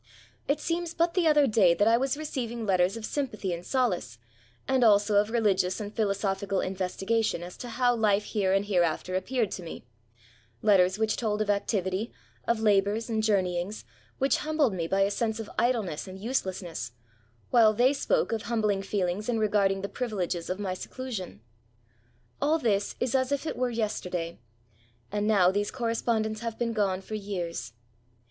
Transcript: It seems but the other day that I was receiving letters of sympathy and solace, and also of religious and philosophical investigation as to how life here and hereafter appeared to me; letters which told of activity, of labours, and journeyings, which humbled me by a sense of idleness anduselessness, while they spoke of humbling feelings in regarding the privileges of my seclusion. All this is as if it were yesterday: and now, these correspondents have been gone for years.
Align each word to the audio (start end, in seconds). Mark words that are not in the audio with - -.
It 0.47 0.59
seems 0.59 0.95
but 0.95 1.13
the 1.13 1.27
other 1.27 1.45
day 1.45 1.75
that 1.75 1.87
I 1.87 1.95
was 1.95 2.17
receiving 2.17 2.65
letters 2.65 2.97
of 2.97 3.05
sympathy 3.05 3.53
and 3.53 3.63
solace, 3.63 4.17
and 4.67 4.83
also 4.83 5.17
of 5.17 5.29
religious 5.29 5.79
and 5.79 5.95
philosophical 5.95 6.59
investigation 6.59 7.43
as 7.43 7.55
to 7.57 7.69
how 7.69 7.95
life 7.95 8.23
here 8.23 8.51
and 8.51 8.65
hereafter 8.65 9.13
appeared 9.13 9.51
to 9.51 9.61
me; 9.61 9.85
letters 10.63 10.97
which 10.97 11.17
told 11.17 11.39
of 11.39 11.51
activity, 11.51 12.11
of 12.47 12.59
labours, 12.59 13.11
and 13.11 13.21
journeyings, 13.21 13.85
which 14.17 14.37
humbled 14.37 14.73
me 14.73 14.87
by 14.87 15.01
a 15.01 15.11
sense 15.11 15.39
of 15.39 15.51
idleness 15.59 16.07
anduselessness, 16.07 16.93
while 17.51 17.71
they 17.71 17.93
spoke 17.93 18.31
of 18.31 18.41
humbling 18.41 18.81
feelings 18.81 19.29
in 19.29 19.37
regarding 19.37 19.81
the 19.81 19.87
privileges 19.87 20.49
of 20.49 20.57
my 20.57 20.73
seclusion. 20.73 21.41
All 22.41 22.57
this 22.57 22.95
is 22.99 23.13
as 23.13 23.31
if 23.31 23.45
it 23.45 23.55
were 23.55 23.69
yesterday: 23.69 24.39
and 25.11 25.27
now, 25.27 25.51
these 25.51 25.69
correspondents 25.69 26.41
have 26.41 26.57
been 26.57 26.73
gone 26.73 27.01
for 27.01 27.13
years. 27.13 27.73